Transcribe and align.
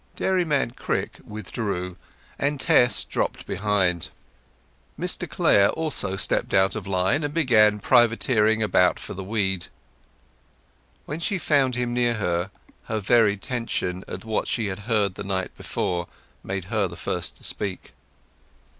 Dairyman 0.15 0.71
Crick 0.71 1.19
withdrew, 1.23 1.95
and 2.39 2.59
Tess 2.59 3.03
dropped 3.03 3.45
behind. 3.45 4.09
Mr 4.99 5.29
Clare 5.29 5.69
also 5.69 6.15
stepped 6.15 6.55
out 6.55 6.75
of 6.75 6.87
line, 6.87 7.23
and 7.23 7.35
began 7.35 7.77
privateering 7.79 8.63
about 8.63 8.97
for 8.99 9.13
the 9.13 9.23
weed. 9.23 9.67
When 11.05 11.19
she 11.19 11.37
found 11.37 11.75
him 11.75 11.93
near 11.93 12.15
her, 12.15 12.49
her 12.85 12.99
very 12.99 13.37
tension 13.37 14.03
at 14.07 14.25
what 14.25 14.47
she 14.47 14.65
had 14.69 14.79
heard 14.89 15.13
the 15.13 15.23
night 15.23 15.55
before 15.55 16.07
made 16.43 16.65
her 16.73 16.87
the 16.87 16.95
first 16.97 17.37
to 17.37 17.43
speak. 17.43 17.93